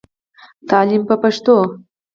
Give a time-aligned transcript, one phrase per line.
[0.69, 1.57] تعليم په پښتو.